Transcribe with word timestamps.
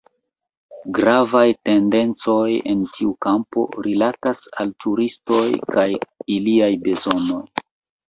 Gravaj 0.97 1.43
tendencoj 1.69 2.47
en 2.73 2.81
tiu 2.97 3.13
kampo 3.27 3.67
rilatis 3.91 4.43
al 4.63 4.75
turistoj 4.87 5.47
kaj 5.77 5.89
iliaj 6.41 6.77
bezonoj. 6.91 7.43